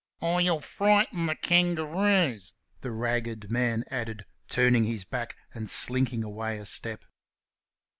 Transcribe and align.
"Or 0.19 0.41
y'll 0.41 0.61
frighten 0.61 1.27
the 1.27 1.35
kangaroos," 1.35 2.53
the 2.81 2.89
ragged 2.89 3.51
man 3.51 3.83
added, 3.91 4.25
turning 4.49 4.85
his 4.85 5.03
back 5.03 5.37
and 5.53 5.69
slinking 5.69 6.23
away 6.23 6.57
a 6.57 6.65
step. 6.65 7.03